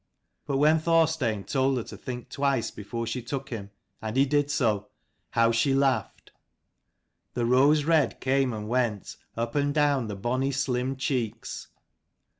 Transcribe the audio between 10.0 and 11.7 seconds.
the bonny slim cheeks.